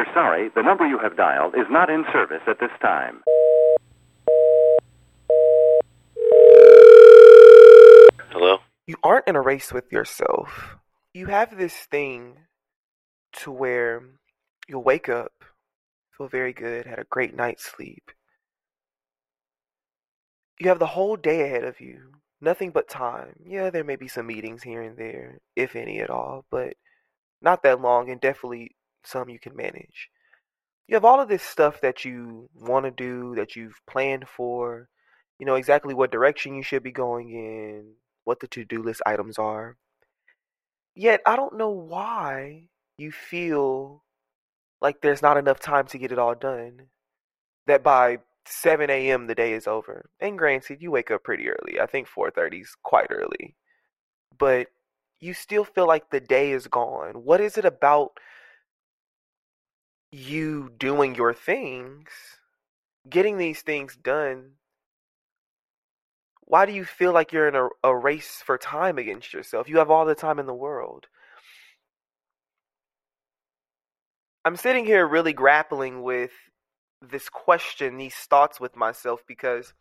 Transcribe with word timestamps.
We're 0.00 0.14
sorry, 0.14 0.48
the 0.54 0.62
number 0.62 0.86
you 0.86 0.98
have 0.98 1.14
dialed 1.14 1.54
is 1.54 1.66
not 1.68 1.90
in 1.90 2.06
service 2.10 2.40
at 2.46 2.58
this 2.58 2.70
time. 2.80 3.20
Hello? 8.30 8.60
You 8.86 8.96
aren't 9.02 9.28
in 9.28 9.36
a 9.36 9.42
race 9.42 9.74
with 9.74 9.92
yourself. 9.92 10.76
You 11.12 11.26
have 11.26 11.58
this 11.58 11.74
thing 11.74 12.38
to 13.40 13.52
where 13.52 14.02
you'll 14.66 14.82
wake 14.82 15.10
up, 15.10 15.32
feel 16.16 16.28
very 16.28 16.54
good, 16.54 16.86
had 16.86 16.98
a 16.98 17.04
great 17.04 17.36
night's 17.36 17.70
sleep. 17.70 18.10
You 20.58 20.70
have 20.70 20.78
the 20.78 20.86
whole 20.86 21.16
day 21.16 21.42
ahead 21.42 21.64
of 21.64 21.78
you, 21.78 22.12
nothing 22.40 22.70
but 22.70 22.88
time. 22.88 23.34
Yeah, 23.44 23.68
there 23.68 23.84
may 23.84 23.96
be 23.96 24.08
some 24.08 24.28
meetings 24.28 24.62
here 24.62 24.80
and 24.80 24.96
there, 24.96 25.40
if 25.56 25.76
any 25.76 26.00
at 26.00 26.08
all, 26.08 26.46
but 26.50 26.72
not 27.42 27.62
that 27.64 27.82
long, 27.82 28.08
and 28.08 28.18
definitely 28.18 28.76
some 29.04 29.28
you 29.28 29.38
can 29.38 29.56
manage. 29.56 30.08
You 30.86 30.96
have 30.96 31.04
all 31.04 31.20
of 31.20 31.28
this 31.28 31.42
stuff 31.42 31.80
that 31.82 32.04
you 32.04 32.48
want 32.54 32.84
to 32.84 32.90
do, 32.90 33.34
that 33.36 33.54
you've 33.56 33.80
planned 33.88 34.28
for, 34.28 34.88
you 35.38 35.46
know 35.46 35.54
exactly 35.54 35.94
what 35.94 36.12
direction 36.12 36.54
you 36.54 36.62
should 36.62 36.82
be 36.82 36.92
going 36.92 37.30
in, 37.30 37.94
what 38.24 38.40
the 38.40 38.46
to 38.48 38.64
do 38.64 38.82
list 38.82 39.00
items 39.06 39.38
are. 39.38 39.76
Yet, 40.94 41.22
I 41.24 41.36
don't 41.36 41.56
know 41.56 41.70
why 41.70 42.68
you 42.98 43.10
feel 43.10 44.04
like 44.80 45.00
there's 45.00 45.22
not 45.22 45.36
enough 45.36 45.60
time 45.60 45.86
to 45.86 45.98
get 45.98 46.12
it 46.12 46.18
all 46.18 46.34
done. 46.34 46.88
That 47.66 47.82
by 47.82 48.18
7 48.46 48.90
a.m. 48.90 49.26
the 49.26 49.34
day 49.34 49.52
is 49.52 49.66
over. 49.66 50.10
And 50.20 50.38
granted, 50.38 50.82
you 50.82 50.90
wake 50.90 51.10
up 51.10 51.22
pretty 51.24 51.48
early. 51.48 51.80
I 51.80 51.86
think 51.86 52.08
4:30 52.08 52.60
is 52.60 52.76
quite 52.82 53.10
early. 53.10 53.54
But 54.38 54.68
you 55.20 55.34
still 55.34 55.64
feel 55.64 55.86
like 55.86 56.10
the 56.10 56.20
day 56.20 56.52
is 56.52 56.66
gone. 56.66 57.24
What 57.24 57.40
is 57.40 57.56
it 57.56 57.64
about 57.64 58.12
you 60.12 60.70
doing 60.76 61.14
your 61.14 61.32
things, 61.32 62.08
getting 63.08 63.38
these 63.38 63.62
things 63.62 63.96
done? 63.96 64.52
Why 66.42 66.66
do 66.66 66.72
you 66.72 66.84
feel 66.84 67.12
like 67.12 67.32
you're 67.32 67.48
in 67.48 67.54
a, 67.54 67.68
a 67.84 67.96
race 67.96 68.42
for 68.44 68.58
time 68.58 68.98
against 68.98 69.32
yourself? 69.32 69.68
You 69.68 69.78
have 69.78 69.90
all 69.90 70.04
the 70.04 70.16
time 70.16 70.38
in 70.38 70.46
the 70.46 70.54
world. 70.54 71.06
I'm 74.44 74.56
sitting 74.56 74.84
here 74.84 75.06
really 75.06 75.32
grappling 75.32 76.02
with 76.02 76.32
this 77.02 77.28
question, 77.28 77.96
these 77.98 78.14
thoughts 78.14 78.58
with 78.58 78.74
myself 78.74 79.22
because 79.26 79.74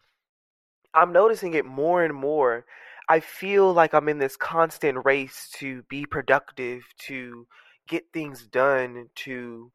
I'm 0.93 1.11
noticing 1.11 1.53
it 1.53 1.65
more 1.65 2.03
and 2.03 2.13
more. 2.13 2.65
I 3.07 3.19
feel 3.19 3.73
like 3.73 3.93
I'm 3.93 4.09
in 4.09 4.19
this 4.19 4.37
constant 4.37 5.05
race 5.05 5.49
to 5.55 5.83
be 5.89 6.05
productive, 6.05 6.83
to 7.07 7.47
get 7.87 8.13
things 8.13 8.45
done, 8.45 9.07
to, 9.15 9.71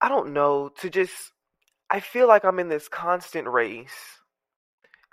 I 0.00 0.08
don't 0.08 0.32
know, 0.32 0.70
to 0.80 0.90
just, 0.90 1.32
I 1.90 2.00
feel 2.00 2.28
like 2.28 2.44
I'm 2.44 2.58
in 2.58 2.68
this 2.68 2.88
constant 2.88 3.48
race 3.48 4.20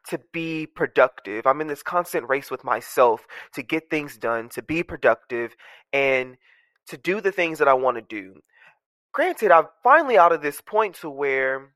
to 0.09 0.19
be 0.33 0.65
productive. 0.65 1.47
I'm 1.47 1.61
in 1.61 1.67
this 1.67 1.83
constant 1.83 2.27
race 2.27 2.51
with 2.51 2.63
myself 2.63 3.25
to 3.53 3.63
get 3.63 3.89
things 3.89 4.17
done, 4.17 4.49
to 4.49 4.61
be 4.61 4.83
productive, 4.83 5.55
and 5.93 6.35
to 6.87 6.97
do 6.97 7.21
the 7.21 7.31
things 7.31 7.59
that 7.59 7.67
I 7.69 7.73
want 7.73 7.95
to 7.97 8.01
do. 8.01 8.41
Granted, 9.13 9.51
I'm 9.51 9.67
finally 9.83 10.17
out 10.17 10.33
of 10.33 10.41
this 10.41 10.59
point 10.59 10.95
to 10.95 11.09
where 11.09 11.73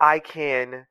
I 0.00 0.18
can 0.18 0.86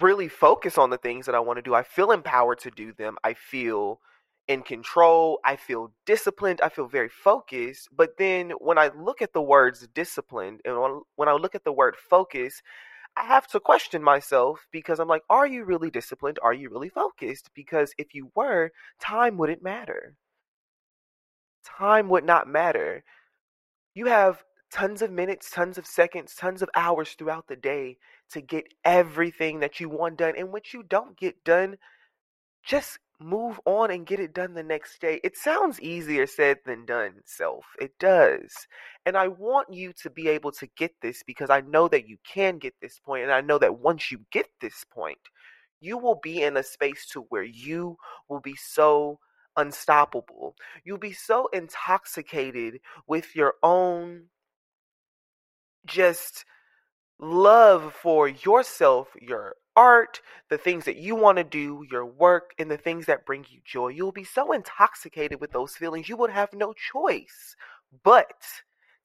really 0.00 0.28
focus 0.28 0.76
on 0.76 0.90
the 0.90 0.98
things 0.98 1.26
that 1.26 1.34
I 1.34 1.40
want 1.40 1.58
to 1.58 1.62
do. 1.62 1.74
I 1.74 1.82
feel 1.82 2.10
empowered 2.10 2.58
to 2.60 2.70
do 2.70 2.92
them. 2.92 3.16
I 3.24 3.34
feel 3.34 4.00
in 4.48 4.62
control. 4.62 5.40
I 5.44 5.56
feel 5.56 5.92
disciplined. 6.06 6.60
I 6.60 6.68
feel 6.68 6.86
very 6.86 7.08
focused. 7.08 7.88
But 7.94 8.16
then 8.18 8.50
when 8.58 8.78
I 8.78 8.90
look 8.96 9.22
at 9.22 9.32
the 9.32 9.42
words 9.42 9.86
disciplined 9.94 10.60
and 10.64 11.02
when 11.16 11.28
I 11.28 11.32
look 11.32 11.54
at 11.54 11.64
the 11.64 11.72
word 11.72 11.96
focus, 11.96 12.62
I 13.16 13.24
have 13.24 13.46
to 13.48 13.60
question 13.60 14.02
myself 14.02 14.66
because 14.72 14.98
I'm 14.98 15.08
like, 15.08 15.22
are 15.30 15.46
you 15.46 15.64
really 15.64 15.90
disciplined? 15.90 16.38
Are 16.42 16.52
you 16.52 16.68
really 16.68 16.88
focused? 16.88 17.50
Because 17.54 17.94
if 17.96 18.14
you 18.14 18.30
were, 18.34 18.70
time 19.00 19.38
wouldn't 19.38 19.62
matter. 19.62 20.16
Time 21.64 22.08
would 22.08 22.24
not 22.24 22.48
matter. 22.48 23.04
You 23.94 24.06
have 24.06 24.42
tons 24.72 25.02
of 25.02 25.12
minutes, 25.12 25.50
tons 25.50 25.78
of 25.78 25.86
seconds, 25.86 26.34
tons 26.34 26.60
of 26.60 26.68
hours 26.74 27.10
throughout 27.10 27.46
the 27.46 27.54
day 27.54 27.96
to 28.32 28.40
get 28.40 28.64
everything 28.84 29.60
that 29.60 29.78
you 29.78 29.88
want 29.88 30.18
done. 30.18 30.34
And 30.36 30.52
what 30.52 30.74
you 30.74 30.82
don't 30.82 31.16
get 31.16 31.44
done, 31.44 31.76
just 32.64 32.98
move 33.24 33.58
on 33.64 33.90
and 33.90 34.06
get 34.06 34.20
it 34.20 34.34
done 34.34 34.52
the 34.52 34.62
next 34.62 35.00
day. 35.00 35.18
It 35.24 35.36
sounds 35.36 35.80
easier 35.80 36.26
said 36.26 36.58
than 36.66 36.84
done, 36.84 37.14
self. 37.24 37.64
It 37.80 37.98
does. 37.98 38.52
And 39.06 39.16
I 39.16 39.28
want 39.28 39.72
you 39.72 39.94
to 40.02 40.10
be 40.10 40.28
able 40.28 40.52
to 40.52 40.68
get 40.76 40.92
this 41.00 41.22
because 41.22 41.48
I 41.48 41.62
know 41.62 41.88
that 41.88 42.06
you 42.06 42.18
can 42.22 42.58
get 42.58 42.74
this 42.82 43.00
point 43.00 43.22
and 43.22 43.32
I 43.32 43.40
know 43.40 43.58
that 43.58 43.80
once 43.80 44.12
you 44.12 44.20
get 44.30 44.46
this 44.60 44.84
point, 44.92 45.18
you 45.80 45.96
will 45.96 46.20
be 46.22 46.42
in 46.42 46.58
a 46.58 46.62
space 46.62 47.06
to 47.12 47.20
where 47.30 47.42
you 47.42 47.96
will 48.28 48.40
be 48.40 48.56
so 48.56 49.18
unstoppable. 49.56 50.54
You'll 50.84 50.98
be 50.98 51.12
so 51.12 51.48
intoxicated 51.52 52.80
with 53.06 53.34
your 53.34 53.54
own 53.62 54.24
just 55.86 56.44
love 57.18 57.94
for 57.94 58.28
yourself, 58.28 59.08
your 59.20 59.56
art, 59.76 60.20
the 60.50 60.58
things 60.58 60.84
that 60.84 60.96
you 60.96 61.14
want 61.14 61.38
to 61.38 61.44
do, 61.44 61.84
your 61.90 62.06
work, 62.06 62.52
and 62.58 62.70
the 62.70 62.76
things 62.76 63.06
that 63.06 63.26
bring 63.26 63.44
you 63.50 63.60
joy. 63.64 63.88
You'll 63.88 64.12
be 64.12 64.24
so 64.24 64.52
intoxicated 64.52 65.40
with 65.40 65.52
those 65.52 65.74
feelings, 65.74 66.08
you 66.08 66.16
would 66.16 66.30
have 66.30 66.52
no 66.52 66.72
choice 66.72 67.56
but 68.02 68.42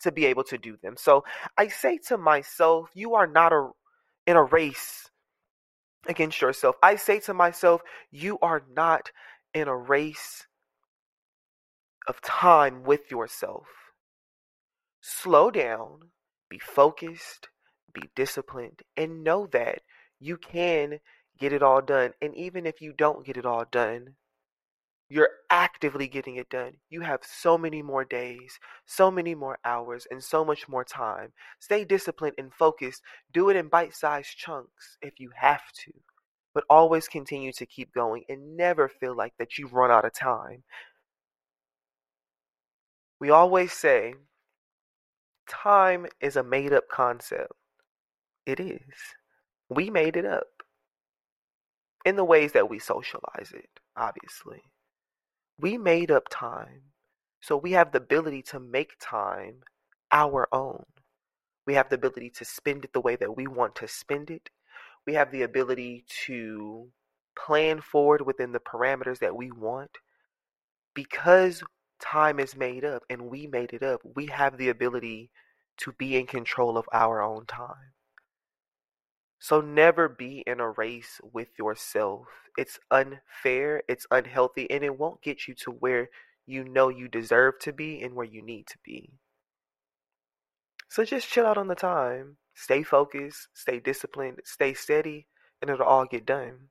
to 0.01 0.11
be 0.11 0.25
able 0.25 0.43
to 0.45 0.57
do 0.57 0.77
them. 0.81 0.95
So 0.97 1.23
I 1.57 1.67
say 1.67 1.97
to 2.07 2.17
myself, 2.17 2.89
you 2.93 3.15
are 3.15 3.27
not 3.27 3.51
a, 3.51 3.69
in 4.25 4.35
a 4.35 4.43
race 4.43 5.09
against 6.07 6.41
yourself. 6.41 6.75
I 6.81 6.95
say 6.95 7.19
to 7.21 7.33
myself, 7.33 7.81
you 8.11 8.39
are 8.39 8.63
not 8.73 9.11
in 9.53 9.67
a 9.67 9.75
race 9.75 10.47
of 12.07 12.21
time 12.21 12.83
with 12.83 13.11
yourself. 13.11 13.67
Slow 15.01 15.51
down, 15.51 16.11
be 16.49 16.59
focused, 16.59 17.49
be 17.93 18.09
disciplined, 18.15 18.81
and 18.95 19.23
know 19.23 19.47
that 19.47 19.81
you 20.19 20.37
can 20.37 20.99
get 21.37 21.53
it 21.53 21.63
all 21.63 21.81
done. 21.81 22.13
And 22.21 22.35
even 22.35 22.65
if 22.65 22.81
you 22.81 22.93
don't 22.93 23.25
get 23.25 23.37
it 23.37 23.45
all 23.45 23.65
done, 23.69 24.15
you're 25.09 25.31
actively 25.49 26.07
getting 26.07 26.35
it 26.35 26.49
done. 26.49 26.73
You 26.89 27.01
have 27.01 27.21
so 27.23 27.57
many 27.57 27.81
more 27.81 28.05
days, 28.05 28.59
so 28.85 29.09
many 29.09 29.33
more 29.33 29.57
hours, 29.65 30.05
and 30.11 30.23
so 30.23 30.45
much 30.45 30.69
more 30.69 30.83
time. 30.83 31.33
Stay 31.59 31.83
disciplined 31.83 32.35
and 32.37 32.53
focused. 32.53 33.01
Do 33.33 33.49
it 33.49 33.55
in 33.55 33.69
bite 33.69 33.95
sized 33.95 34.37
chunks 34.37 34.97
if 35.01 35.19
you 35.19 35.31
have 35.35 35.63
to, 35.85 35.91
but 36.53 36.63
always 36.69 37.07
continue 37.07 37.51
to 37.53 37.65
keep 37.65 37.91
going 37.93 38.23
and 38.29 38.55
never 38.55 38.87
feel 38.87 39.15
like 39.15 39.33
that 39.39 39.57
you've 39.57 39.73
run 39.73 39.89
out 39.89 40.05
of 40.05 40.13
time. 40.13 40.63
We 43.19 43.31
always 43.31 43.73
say 43.73 44.13
time 45.49 46.05
is 46.21 46.35
a 46.35 46.43
made 46.43 46.71
up 46.71 46.87
concept. 46.87 47.53
It 48.45 48.59
is. 48.59 49.15
We 49.69 49.89
made 49.89 50.17
it 50.17 50.25
up 50.25 50.47
in 52.05 52.15
the 52.15 52.25
ways 52.25 52.53
that 52.53 52.69
we 52.69 52.79
socialize 52.79 53.51
it, 53.53 53.69
obviously. 53.95 54.61
We 55.59 55.77
made 55.77 56.11
up 56.11 56.27
time. 56.29 56.81
So 57.41 57.55
we 57.55 57.71
have 57.73 57.91
the 57.91 57.99
ability 57.99 58.41
to 58.43 58.59
make 58.59 58.93
time 58.99 59.57
our 60.11 60.47
own. 60.51 60.85
We 61.65 61.75
have 61.75 61.89
the 61.89 61.95
ability 61.95 62.31
to 62.31 62.45
spend 62.45 62.83
it 62.83 62.93
the 62.93 63.01
way 63.01 63.15
that 63.17 63.35
we 63.37 63.47
want 63.47 63.75
to 63.75 63.87
spend 63.87 64.31
it. 64.31 64.49
We 65.05 65.13
have 65.13 65.31
the 65.31 65.43
ability 65.43 66.05
to 66.25 66.89
plan 67.37 67.81
forward 67.81 68.25
within 68.25 68.51
the 68.51 68.59
parameters 68.59 69.19
that 69.19 69.35
we 69.35 69.51
want. 69.51 69.91
Because 70.95 71.63
time 72.01 72.39
is 72.39 72.55
made 72.55 72.83
up 72.83 73.03
and 73.09 73.29
we 73.29 73.47
made 73.47 73.73
it 73.73 73.83
up, 73.83 74.01
we 74.15 74.25
have 74.27 74.57
the 74.57 74.69
ability 74.69 75.29
to 75.77 75.93
be 75.93 76.17
in 76.17 76.25
control 76.25 76.77
of 76.77 76.89
our 76.91 77.21
own 77.21 77.45
time. 77.45 77.93
So 79.39 79.61
never 79.61 80.09
be 80.09 80.43
in 80.45 80.59
a 80.59 80.69
race 80.71 81.21
with 81.23 81.57
yourself. 81.57 82.27
It's 82.57 82.77
unfair, 82.91 83.83
it's 83.87 84.05
unhealthy, 84.11 84.69
and 84.69 84.83
it 84.83 84.99
won't 84.99 85.21
get 85.21 85.47
you 85.47 85.55
to 85.55 85.71
where 85.71 86.09
you 86.45 86.63
know 86.63 86.89
you 86.89 87.07
deserve 87.07 87.59
to 87.61 87.71
be 87.71 88.01
and 88.01 88.15
where 88.15 88.25
you 88.25 88.41
need 88.41 88.67
to 88.67 88.77
be. 88.83 89.13
So 90.89 91.05
just 91.05 91.29
chill 91.29 91.45
out 91.45 91.57
on 91.57 91.67
the 91.67 91.75
time. 91.75 92.37
Stay 92.53 92.83
focused, 92.83 93.47
stay 93.53 93.79
disciplined, 93.79 94.41
stay 94.43 94.73
steady, 94.73 95.27
and 95.61 95.69
it'll 95.69 95.85
all 95.85 96.05
get 96.05 96.25
done. 96.25 96.69